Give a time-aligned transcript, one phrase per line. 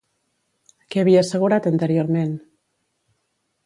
[0.95, 2.35] Què havia assegurat anteriorment?